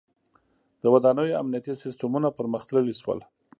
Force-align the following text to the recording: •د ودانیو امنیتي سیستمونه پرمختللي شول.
•د 0.81 0.83
ودانیو 0.93 1.39
امنیتي 1.41 1.73
سیستمونه 1.83 2.27
پرمختللي 2.39 2.93
شول. 3.01 3.19